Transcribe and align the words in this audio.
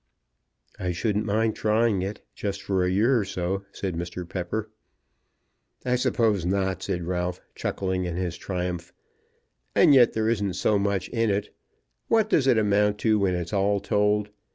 "I 0.79 0.93
shouldn't 0.93 1.27
mind 1.27 1.55
trying 1.55 2.01
it, 2.01 2.21
just 2.33 2.63
for 2.63 2.83
a 2.83 2.89
year 2.89 3.19
or 3.19 3.23
so," 3.23 3.65
said 3.71 3.93
Mr. 3.95 4.27
Pepper. 4.27 4.71
"I 5.85 5.95
suppose 5.95 6.43
not," 6.43 6.81
said 6.81 7.03
Ralph, 7.03 7.39
chuckling 7.53 8.05
in 8.05 8.15
his 8.15 8.35
triumph. 8.35 8.91
"And 9.75 9.93
yet 9.93 10.13
there 10.13 10.27
isn't 10.27 10.55
so 10.55 10.79
much 10.79 11.07
in 11.09 11.29
it. 11.29 11.55
What 12.07 12.31
does 12.31 12.47
it 12.47 12.57
amount 12.57 12.97
to 13.01 13.19
when 13.19 13.35
it's 13.35 13.53
all 13.53 13.79
told? 13.79 14.29